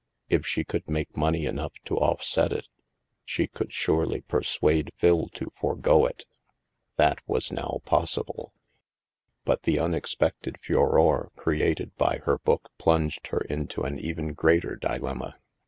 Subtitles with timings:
[0.29, 2.67] If she could make money enough to offset it,
[3.23, 6.25] she could surely persuade Phil to forego it.
[6.95, 8.51] That was now possible;
[9.45, 15.35] but the unexpected furore created by her book plunged her into an even greater dilemma.